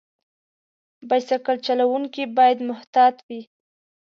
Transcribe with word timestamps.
بایسکل 1.07 1.57
چلونکي 1.65 2.23
باید 2.37 2.59
محتاط 2.69 3.15
وي. 3.27 3.41